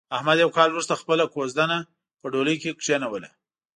[0.17, 1.77] احمد یو کال ورسته خپله کوزدنه
[2.19, 3.29] په ډولۍ کې کېنوله.